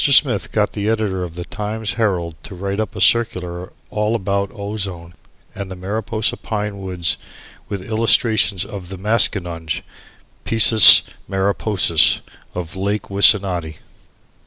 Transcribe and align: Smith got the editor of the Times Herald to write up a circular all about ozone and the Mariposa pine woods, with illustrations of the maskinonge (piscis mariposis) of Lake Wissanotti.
Smith 0.03 0.51
got 0.51 0.71
the 0.73 0.89
editor 0.89 1.23
of 1.23 1.35
the 1.35 1.45
Times 1.45 1.93
Herald 1.93 2.33
to 2.41 2.55
write 2.55 2.79
up 2.79 2.95
a 2.95 2.99
circular 2.99 3.71
all 3.91 4.15
about 4.15 4.49
ozone 4.51 5.13
and 5.53 5.69
the 5.69 5.75
Mariposa 5.75 6.37
pine 6.37 6.79
woods, 6.79 7.17
with 7.69 7.83
illustrations 7.83 8.65
of 8.65 8.89
the 8.89 8.97
maskinonge 8.97 9.83
(piscis 10.43 11.03
mariposis) 11.29 12.21
of 12.55 12.75
Lake 12.75 13.11
Wissanotti. 13.11 13.75